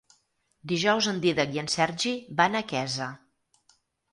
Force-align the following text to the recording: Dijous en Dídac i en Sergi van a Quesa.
Dijous 0.71 1.09
en 1.11 1.19
Dídac 1.25 1.53
i 1.57 1.61
en 1.63 1.69
Sergi 1.75 2.15
van 2.41 2.59
a 2.59 2.63
Quesa. 2.73 3.11